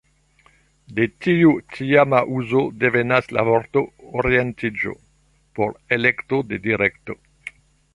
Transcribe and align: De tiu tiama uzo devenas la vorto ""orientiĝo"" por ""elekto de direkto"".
De 0.99 1.05
tiu 1.25 1.51
tiama 1.75 2.23
uzo 2.39 2.63
devenas 2.85 3.31
la 3.39 3.45
vorto 3.53 3.87
""orientiĝo"" 4.23 4.99
por 5.59 5.81
""elekto 6.01 6.45
de 6.53 6.65
direkto"". 6.71 7.23